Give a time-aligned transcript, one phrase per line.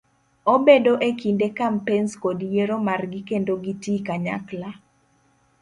[0.53, 4.69] Obedo ekinde kampens kod yiero margi kendo gitii kanyakla.